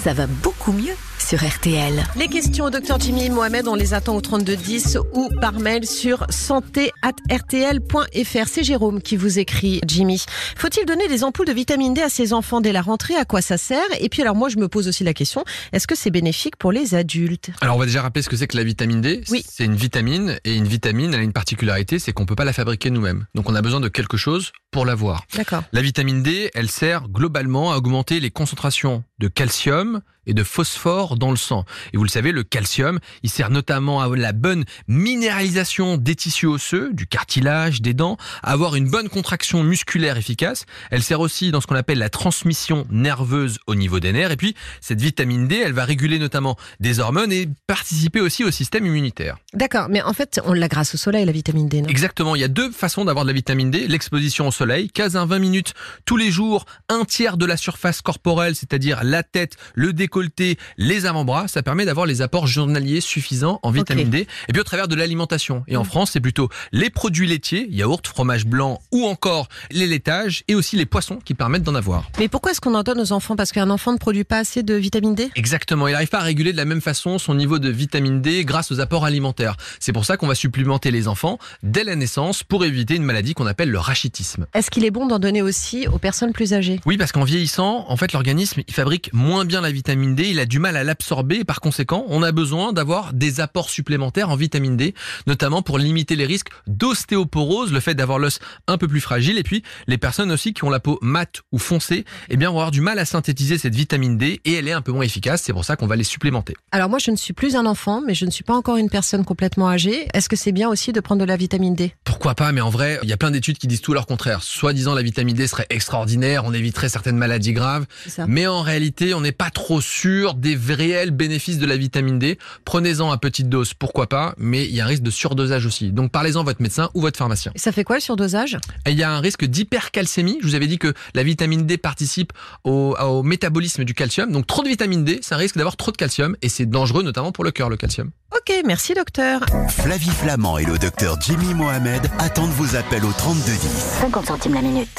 [0.00, 2.02] ça va beaucoup mieux sur RTL.
[2.16, 6.24] Les questions au docteur Jimmy Mohamed, on les attend au 3210 ou par mail sur
[6.30, 8.48] santé@rtl.fr.
[8.48, 10.24] C'est Jérôme qui vous écrit, Jimmy.
[10.56, 13.14] Faut-il donner des ampoules de vitamine D à ses enfants dès la rentrée?
[13.14, 13.84] À quoi ça sert?
[14.00, 16.72] Et puis alors moi, je me pose aussi la question est-ce que c'est bénéfique pour
[16.72, 17.50] les adultes?
[17.60, 19.22] Alors on va déjà rappeler ce que c'est que la vitamine D.
[19.28, 19.44] Oui.
[19.46, 22.54] C'est une vitamine et une vitamine, elle a une particularité, c'est qu'on peut pas la
[22.54, 23.26] fabriquer nous-mêmes.
[23.34, 25.26] Donc on a besoin de quelque chose pour l'avoir.
[25.36, 25.64] D'accord.
[25.72, 31.16] La vitamine D, elle sert globalement à augmenter les concentrations de calcium et de phosphore
[31.16, 31.64] dans le sang.
[31.92, 36.46] Et vous le savez, le calcium, il sert notamment à la bonne minéralisation des tissus
[36.46, 40.66] osseux, du cartilage, des dents, à avoir une bonne contraction musculaire efficace.
[40.90, 44.30] Elle sert aussi dans ce qu'on appelle la transmission nerveuse au niveau des nerfs.
[44.30, 48.50] Et puis, cette vitamine D, elle va réguler notamment des hormones et participer aussi au
[48.50, 49.38] système immunitaire.
[49.54, 51.88] D'accord, mais en fait, on l'a grâce au soleil, la vitamine D, non?
[51.88, 53.88] Exactement, il y a deux façons d'avoir de la vitamine D.
[53.88, 58.02] L'exposition au soleil, 15 à 20 minutes tous les jours, un tiers de la surface
[58.02, 63.60] corporelle, c'est-à-dire la tête, le décolleté, les avant-bras, ça permet d'avoir les apports journaliers suffisants
[63.62, 64.08] en vitamine.
[64.08, 64.26] D.
[64.48, 65.64] Et puis au travers de l'alimentation.
[65.68, 70.42] Et en France, c'est plutôt les produits laitiers, yaourt, fromage blanc ou encore les laitages
[70.48, 72.10] et aussi les poissons qui permettent d'en avoir.
[72.18, 73.36] Mais pourquoi est-ce qu'on en donne aux enfants?
[73.36, 75.30] Parce qu'un enfant ne produit pas assez de vitamine D?
[75.34, 78.44] Exactement, il n'arrive pas à réguler de la même façon son niveau de vitamine D
[78.44, 79.56] grâce aux apports alimentaires.
[79.80, 83.34] C'est pour ça qu'on va supplémenter les enfants dès la naissance pour éviter une maladie
[83.34, 84.46] qu'on appelle le rachitisme.
[84.54, 86.80] Est-ce qu'il est bon d'en donner aussi aux personnes plus âgées?
[86.86, 90.38] Oui, parce qu'en vieillissant, en fait, l'organisme, il fabrique moins bien la vitamine D, il
[90.38, 94.36] a du mal à l'absorber par conséquent, on a besoin d'avoir des apports supplémentaires en
[94.36, 94.94] vitamine D,
[95.26, 99.42] notamment pour limiter les risques d'ostéoporose, le fait d'avoir l'os un peu plus fragile et
[99.42, 102.70] puis les personnes aussi qui ont la peau mate ou foncée, eh bien, vont avoir
[102.70, 105.52] du mal à synthétiser cette vitamine D et elle est un peu moins efficace, c'est
[105.52, 106.54] pour ça qu'on va les supplémenter.
[106.72, 108.90] Alors moi, je ne suis plus un enfant, mais je ne suis pas encore une
[108.90, 110.08] personne complètement âgée.
[110.14, 111.94] Est-ce que c'est bien aussi de prendre de la vitamine D?
[112.04, 114.42] Pourquoi pas, mais en vrai, il y a plein d'études qui disent tout leur contraire.
[114.42, 117.86] Soit disant la vitamine D serait extraordinaire, on éviterait certaines maladies graves,
[118.26, 122.38] mais en réalité, on n'est pas trop sûr des réels bénéfices de la vitamine D.
[122.64, 125.92] Prenez-en à petite dose, pourquoi pas, mais il y a un risque de surdosage aussi.
[125.92, 127.52] Donc parlez-en à votre médecin ou votre pharmacien.
[127.54, 128.58] Et Ça fait quoi le surdosage?
[128.86, 130.38] Il y a un risque d'hypercalcémie.
[130.42, 132.32] Je vous avais dit que la vitamine D participe
[132.64, 134.30] au, au métabolisme du calcium.
[134.32, 137.02] Donc trop de vitamine D, c'est un risque d'avoir trop de calcium et c'est dangereux
[137.02, 138.10] notamment pour le cœur, le calcium.
[138.32, 139.40] Ok, merci docteur.
[139.68, 143.68] Flavie Flamand et le docteur Jimmy Mohamed attendent vos appels au 3210.
[144.00, 144.88] 50 centimes la minute.